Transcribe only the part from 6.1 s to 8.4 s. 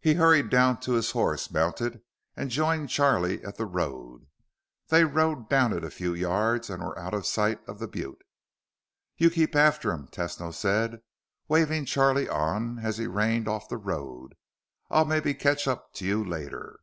yards and were out of sight of the butte.